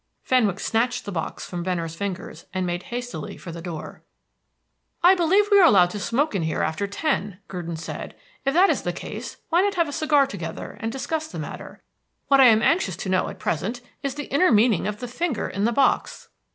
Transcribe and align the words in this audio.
Fenwick 0.23 0.59
snatched 0.59 1.05
the 1.05 1.11
box 1.11 1.45
from 1.45 1.63
Venner's 1.63 1.93
fingers, 1.93 2.47
and 2.55 2.65
made 2.65 2.81
hastily 2.89 3.37
for 3.37 3.51
the 3.51 3.61
door. 3.61 4.01
"I 5.03 5.13
believe 5.13 5.49
we 5.51 5.59
are 5.59 5.67
allowed 5.67 5.91
to 5.91 5.99
smoke 5.99 6.33
in 6.33 6.41
here 6.41 6.63
after 6.63 6.87
ten," 6.87 7.37
Gurdon 7.47 7.75
said. 7.75 8.15
"If 8.43 8.55
that 8.55 8.71
is 8.71 8.81
the 8.81 8.93
case, 8.93 9.37
why 9.49 9.61
not 9.61 9.75
have 9.75 9.87
a 9.87 9.91
cigar 9.93 10.25
together, 10.25 10.75
and 10.79 10.91
discuss 10.91 11.27
the 11.27 11.37
matter? 11.37 11.83
What 12.29 12.39
I 12.41 12.45
am 12.45 12.63
anxious 12.63 12.97
to 12.97 13.09
know 13.09 13.29
at 13.29 13.37
present 13.37 13.81
is 14.01 14.15
the 14.15 14.25
inner 14.33 14.51
meaning 14.51 14.87
of 14.87 15.01
the 15.01 15.07
finger 15.07 15.47
in 15.47 15.65
the 15.65 15.71
box." 15.71 16.29